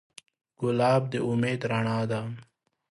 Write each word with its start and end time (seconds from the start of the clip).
ګلاب 0.59 1.01
د 1.11 1.13
امید 1.29 1.61
رڼا 1.71 1.99
ده. 2.11 2.21